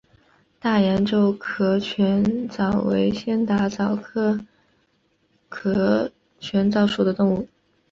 [0.59, 4.43] 大洋洲壳腺溞为仙达溞科
[5.47, 7.47] 壳腺溞属的动物。